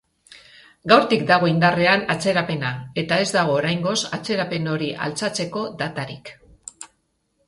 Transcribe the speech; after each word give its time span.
Gaurtik 0.91 1.25
dago 1.31 1.49
indarrean 1.49 2.05
atzerapena, 2.13 2.71
eta 3.01 3.19
ez 3.25 3.27
dago 3.35 3.53
oraingoz 3.57 3.93
atzerapen 4.19 4.71
hori 4.73 4.89
altxatzeko 5.09 5.67
datarik. 5.83 6.33